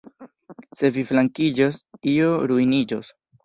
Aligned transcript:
Se 0.79 0.89
vi 0.95 1.03
flankiĝos, 1.11 1.79
io 2.17 2.35
ruiniĝos! 2.55 3.17